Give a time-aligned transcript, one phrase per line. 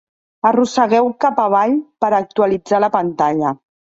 [0.51, 3.55] Arrossegueu cap avall per actualitzar la pantalla.